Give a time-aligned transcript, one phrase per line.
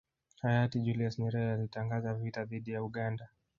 [0.41, 3.29] Hayati Julius Nyerere alitangaza vita dhidi ya Uganda